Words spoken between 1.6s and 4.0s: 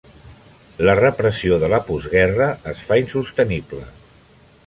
de la postguerra es fa insostenible.